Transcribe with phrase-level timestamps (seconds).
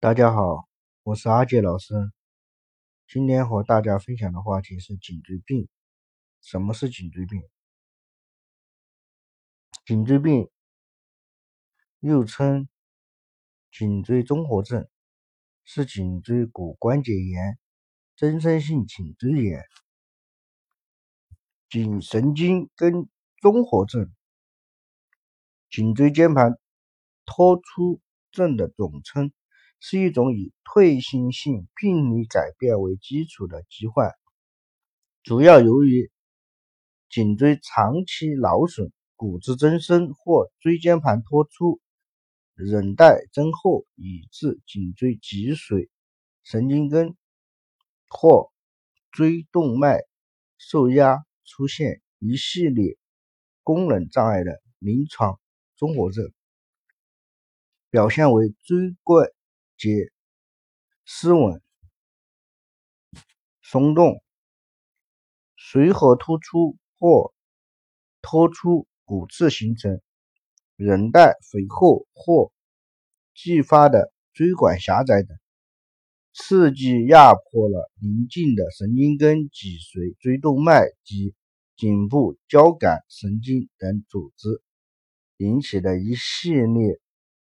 [0.00, 0.68] 大家好，
[1.02, 1.92] 我是阿杰老师。
[3.08, 5.68] 今天和大家分享的话题是颈椎病。
[6.40, 7.42] 什么是颈椎病？
[9.84, 10.48] 颈椎病
[11.98, 12.68] 又称
[13.72, 14.88] 颈椎综合症，
[15.64, 17.58] 是颈椎骨关节炎、
[18.16, 19.64] 增生性颈椎炎、
[21.68, 23.08] 颈神经根
[23.40, 24.14] 综合症、
[25.68, 26.56] 颈椎间盘
[27.26, 29.32] 突出症的总称。
[29.80, 34.12] 是一种以退行性病理改变为基础的疾患，
[35.22, 36.10] 主要由于
[37.08, 41.80] 颈椎长期劳损、骨质增生或椎间盘突出、
[42.54, 45.88] 韧带增厚，以致颈椎脊髓
[46.42, 47.16] 神经根
[48.08, 48.50] 或
[49.12, 50.00] 椎动脉
[50.56, 52.98] 受压，出现一系列
[53.62, 55.38] 功能障碍的临床
[55.76, 56.32] 综合症，
[57.90, 59.30] 表现为椎关。
[59.78, 60.10] 节
[61.04, 61.62] 失稳、
[63.62, 64.20] 松动，
[65.56, 67.32] 随后突出或
[68.20, 70.00] 突出骨刺形成，
[70.74, 72.52] 韧带肥厚或
[73.34, 75.38] 继发的椎管狭窄等，
[76.32, 81.36] 刺激压迫了邻近的神经根、脊髓、椎动脉及
[81.76, 84.60] 颈部交感神经等组织，
[85.36, 87.00] 引起的一系列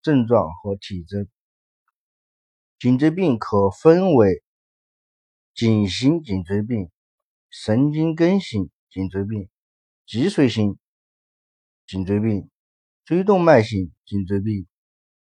[0.00, 1.28] 症状和体征。
[2.84, 4.44] 颈椎病可分为
[5.54, 6.90] 颈型颈椎病、
[7.48, 9.48] 神经根型颈椎病、
[10.04, 10.78] 脊髓型
[11.86, 12.50] 颈椎病、
[13.06, 14.66] 椎动脉型颈椎病、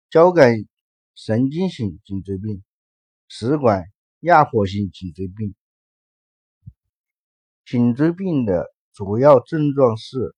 [0.10, 0.56] 交感
[1.14, 2.64] 神经型颈椎病、
[3.28, 3.84] 食管
[4.22, 5.54] 压迫性颈椎病。
[7.64, 10.36] 颈椎病的主要症状是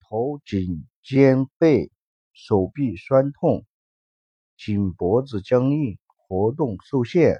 [0.00, 1.92] 头颈肩背、
[2.32, 3.66] 手臂酸痛、
[4.56, 5.98] 颈脖子僵硬。
[6.28, 7.38] 活动受限，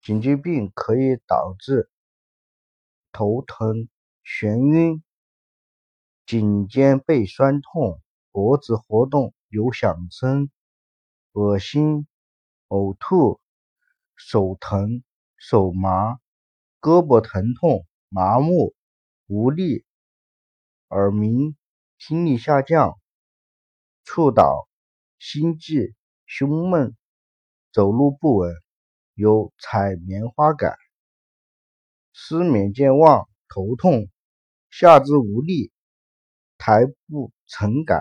[0.00, 1.90] 颈椎病可以导致
[3.12, 3.90] 头疼、
[4.24, 5.02] 眩晕、
[6.24, 8.00] 颈肩背酸痛、
[8.30, 10.50] 脖子活动有响声、
[11.32, 12.06] 恶心、
[12.68, 13.38] 呕吐、
[14.14, 15.02] 手疼、
[15.36, 16.18] 手麻、
[16.80, 18.74] 胳膊疼痛、麻木、
[19.26, 19.84] 无力、
[20.88, 21.54] 耳鸣、
[21.98, 22.98] 听力下降、
[24.02, 24.66] 触倒。
[25.18, 25.94] 心悸、
[26.26, 26.96] 胸闷、
[27.72, 28.52] 走路不稳、
[29.14, 30.76] 有踩棉花感、
[32.12, 34.10] 失眠、健忘、头痛、
[34.68, 35.72] 下肢无力、
[36.58, 37.94] 抬不成感。